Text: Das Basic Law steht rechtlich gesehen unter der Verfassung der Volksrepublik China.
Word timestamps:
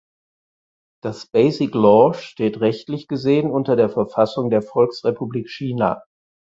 Das 1.03 1.27
Basic 1.27 1.75
Law 1.75 2.13
steht 2.15 2.59
rechtlich 2.59 3.07
gesehen 3.07 3.51
unter 3.51 3.75
der 3.75 3.87
Verfassung 3.87 4.49
der 4.49 4.63
Volksrepublik 4.63 5.47
China. 5.47 6.03